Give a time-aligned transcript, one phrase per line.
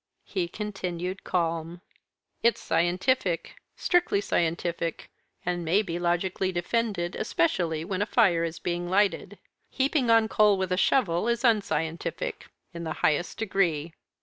[0.25, 1.81] He continued calm.
[2.41, 5.11] "It's scientific, strictly scientific;
[5.45, 9.37] and may be logically defended, especially when a fire is being lighted.
[9.69, 13.93] Heaping on coal with a shovel is unscientific in the highest degree."